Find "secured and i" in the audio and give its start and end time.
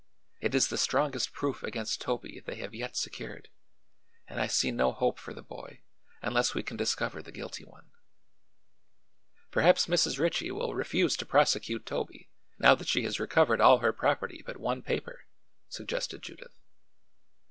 2.97-4.47